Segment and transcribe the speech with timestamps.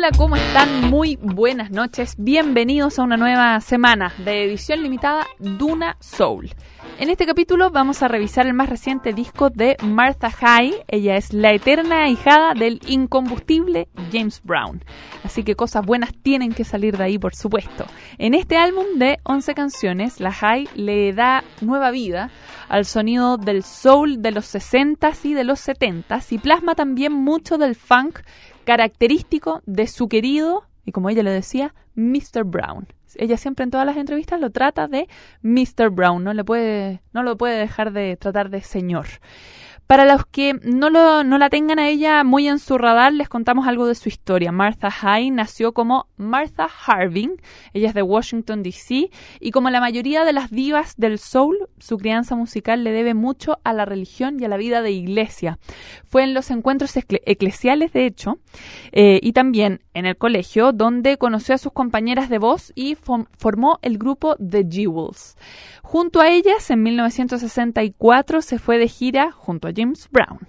[0.00, 0.88] Hola, ¿cómo están?
[0.88, 2.14] Muy buenas noches.
[2.16, 6.48] Bienvenidos a una nueva semana de edición limitada Duna Soul.
[6.98, 10.84] En este capítulo vamos a revisar el más reciente disco de Martha High.
[10.88, 14.82] Ella es la eterna hijada del incombustible James Brown.
[15.22, 17.84] Así que cosas buenas tienen que salir de ahí, por supuesto.
[18.16, 22.30] En este álbum de 11 canciones, la High le da nueva vida
[22.70, 27.58] al sonido del soul de los 60s y de los 70s y plasma también mucho
[27.58, 28.20] del funk
[28.70, 32.44] característico de su querido, y como ella le decía, Mr.
[32.44, 32.86] Brown.
[33.16, 35.08] Ella siempre en todas las entrevistas lo trata de
[35.42, 35.90] Mr.
[35.90, 39.06] Brown, no le puede, no lo puede dejar de tratar de señor.
[39.90, 43.28] Para los que no, lo, no, la tengan a ella muy en su radar, les
[43.28, 44.52] contamos algo de su historia.
[44.52, 47.30] Martha High nació como Martha Harving,
[47.72, 51.98] ella es de Washington, D.C., y como la mayoría de las divas del soul, su
[51.98, 55.58] crianza musical le debe mucho a la religión y a la vida de iglesia.
[56.04, 58.38] Fue en los encuentros eclesiales, de hecho,
[58.92, 63.80] eh, y también en el colegio, donde conoció a sus compañeras de voz y formó
[63.82, 65.36] el grupo The Jewels.
[65.82, 70.46] Junto a ellas, en 1964 se fue de gira junto a James Brown.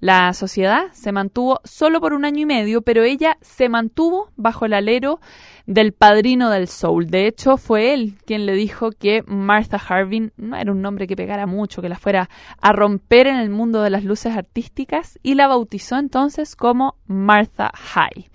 [0.00, 4.66] La sociedad se mantuvo solo por un año y medio, pero ella se mantuvo bajo
[4.66, 5.20] el alero
[5.64, 7.06] del padrino del soul.
[7.06, 11.16] De hecho, fue él quien le dijo que Martha Harvin no era un nombre que
[11.16, 12.28] pegara mucho, que la fuera
[12.60, 17.72] a romper en el mundo de las luces artísticas y la bautizó entonces como Martha
[17.74, 18.28] High.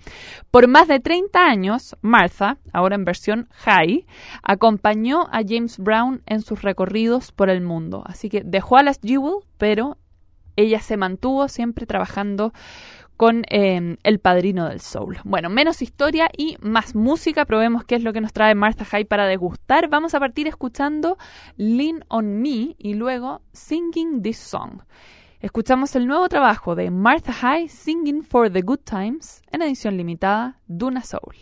[0.50, 4.04] Por más de 30 años, Martha, ahora en versión High,
[4.42, 8.02] acompañó a James Brown en sus recorridos por el mundo.
[8.04, 9.96] Así que dejó a las Jewel, pero
[10.56, 12.52] ella se mantuvo siempre trabajando
[13.16, 15.18] con em, el padrino del soul.
[15.24, 17.44] Bueno, menos historia y más música.
[17.44, 19.88] Probemos qué es lo que nos trae Martha High para degustar.
[19.88, 21.18] Vamos a partir escuchando
[21.56, 24.80] Lean on Me y luego Singing This Song.
[25.40, 30.60] Escuchamos el nuevo trabajo de Martha High, Singing for the Good Times, en edición limitada,
[30.68, 31.34] Duna Soul.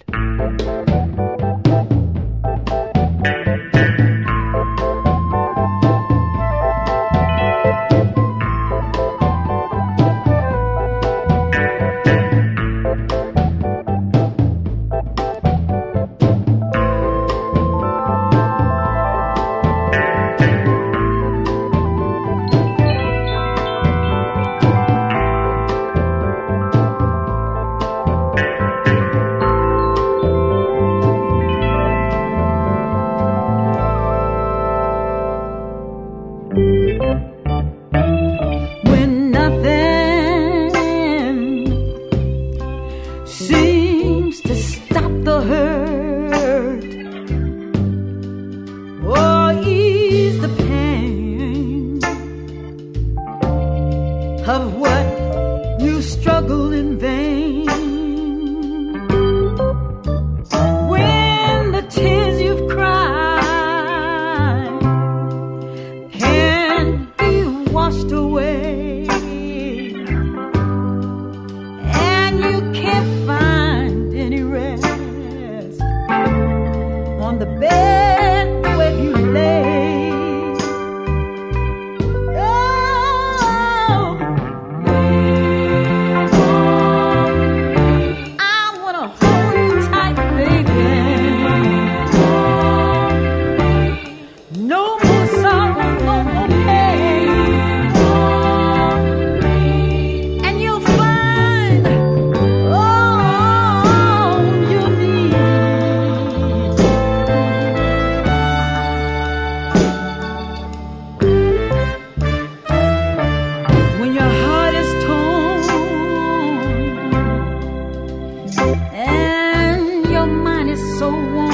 [118.93, 121.51] and your mind is so warm.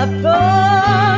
[0.00, 1.11] Of course.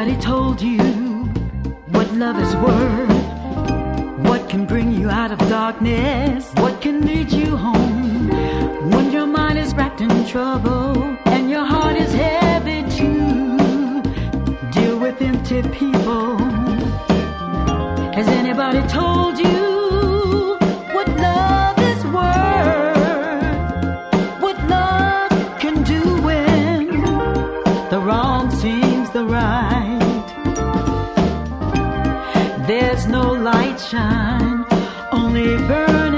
[0.00, 0.78] Nobody told you
[1.92, 4.26] what love is worth.
[4.26, 6.50] What can bring you out of darkness?
[6.54, 8.28] What can lead you home?
[8.92, 14.00] When your mind is wrapped in trouble and your heart is heavy too.
[14.70, 16.38] Deal with empty people.
[18.16, 19.69] Has anybody told you?
[35.12, 36.09] only burn.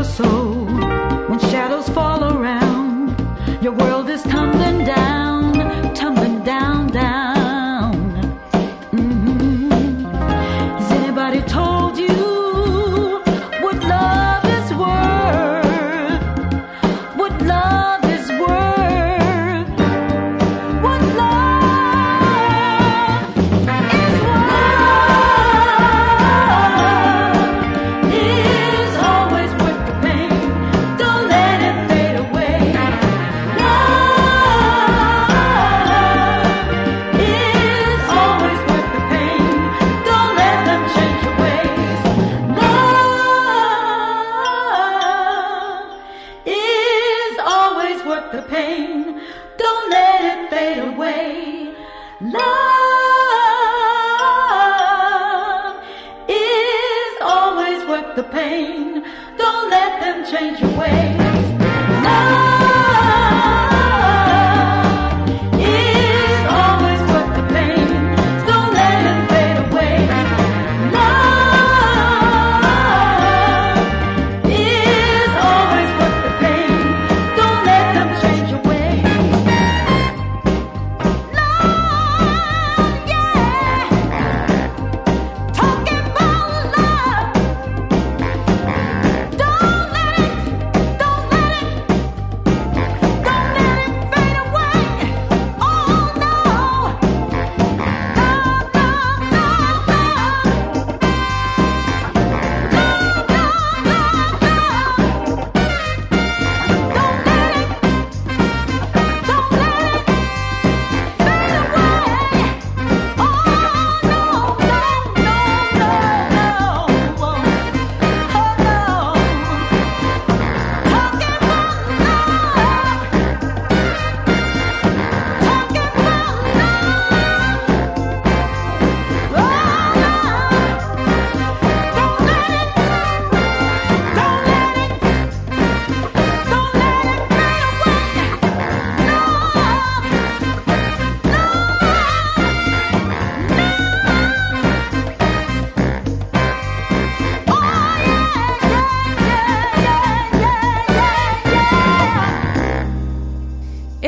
[0.00, 0.64] Your soul
[1.28, 3.10] when shadows fall around?
[3.62, 4.22] Your world is
[48.32, 49.20] the pain.
[49.56, 51.74] Don't let it fade away.
[52.20, 52.59] Love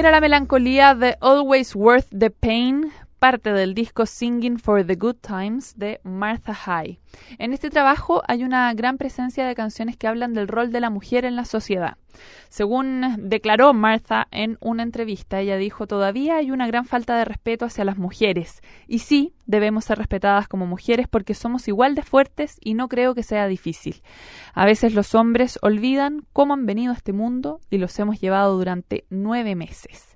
[0.02, 2.90] Era la melancolía de Always Worth the Pain,
[3.23, 6.99] parte del disco Singing for the Good Times de Martha High.
[7.38, 10.91] En este trabajo hay una gran presencia de canciones que hablan del rol de la
[10.91, 11.99] mujer en la sociedad.
[12.49, 17.64] Según declaró Martha en una entrevista, ella dijo, todavía hay una gran falta de respeto
[17.64, 18.61] hacia las mujeres.
[18.88, 23.14] Y sí, debemos ser respetadas como mujeres porque somos igual de fuertes y no creo
[23.14, 24.02] que sea difícil.
[24.52, 28.59] A veces los hombres olvidan cómo han venido a este mundo y los hemos llevado
[28.59, 30.12] durante nueve meses.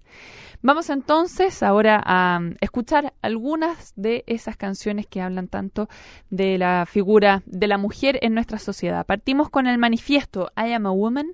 [0.66, 5.88] Vamos entonces ahora a escuchar algunas de esas canciones que hablan tanto
[6.28, 9.06] de la figura de la mujer en nuestra sociedad.
[9.06, 11.28] Partimos con el manifiesto I Am a Woman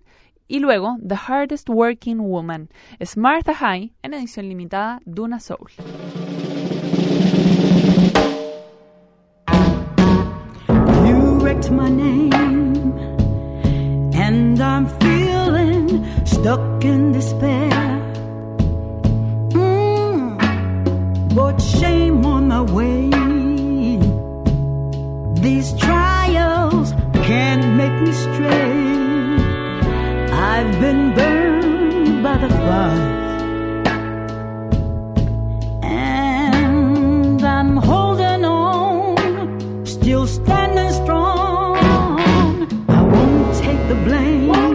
[0.49, 2.69] y luego The Hardest Working Woman.
[2.99, 5.71] Es Martha High en edición limitada Duna Soul.
[21.35, 23.09] But shame on my way.
[25.41, 26.93] These trials
[27.27, 28.73] can't make me stray.
[30.31, 33.11] I've been burned by the fire.
[35.83, 41.77] And I'm holding on, still standing strong.
[42.89, 44.72] I won't take the blame.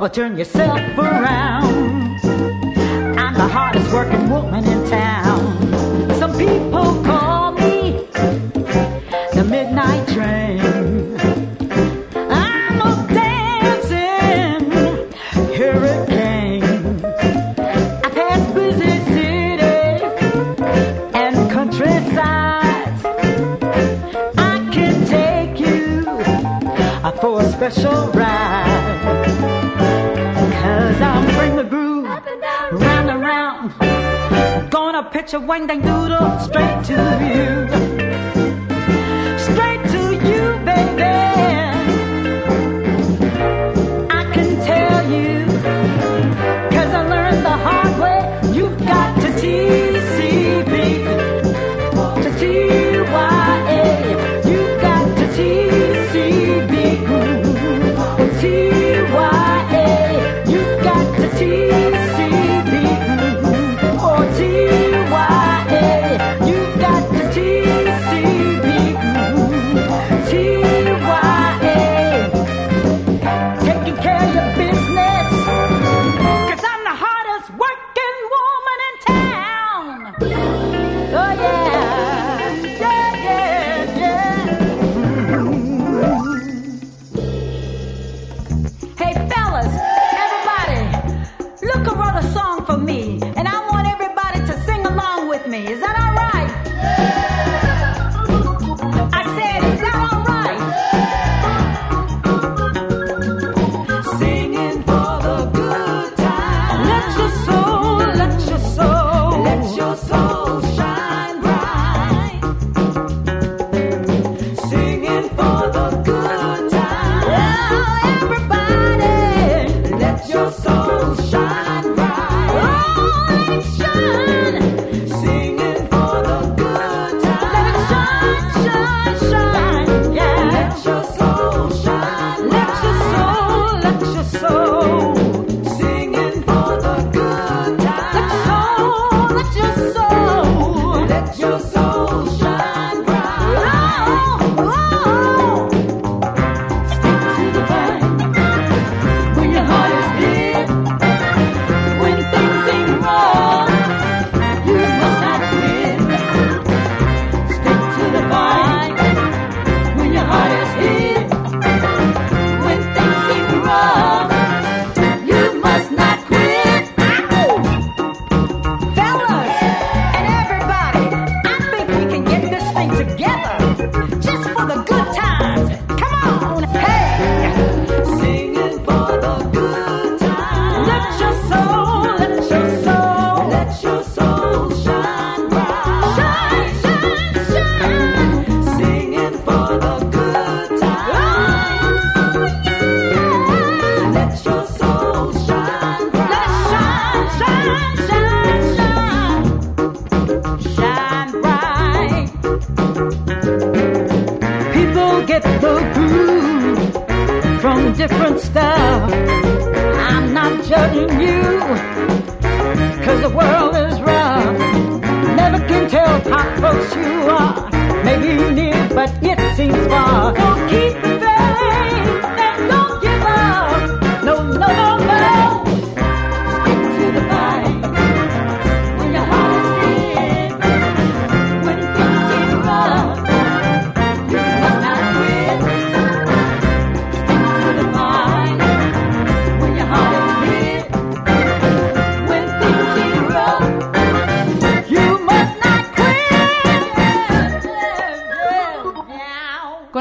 [0.00, 2.20] or turn yourself around.
[3.18, 6.14] I'm the hardest working woman in town.
[6.14, 8.06] Some people call me
[9.34, 10.60] the midnight train.
[12.30, 14.70] I'm a dancing
[15.56, 17.04] hurricane.
[18.04, 20.02] I pass busy cities
[21.14, 23.04] and countrysides.
[24.38, 26.04] I can take you
[27.20, 28.07] for a special
[35.28, 36.94] catch a wang dang doodle straight to
[37.28, 37.37] you.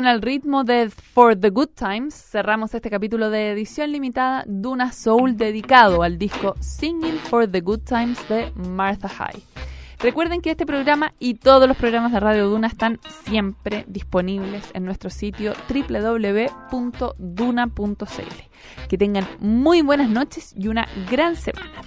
[0.07, 5.35] El ritmo de For the Good Times cerramos este capítulo de edición limitada Duna Soul
[5.35, 9.43] dedicado al disco Singing for the Good Times de Martha High.
[9.99, 14.85] Recuerden que este programa y todos los programas de Radio Duna están siempre disponibles en
[14.85, 16.77] nuestro sitio www.duna.cl.
[18.87, 21.81] Que tengan muy buenas noches y una gran semana.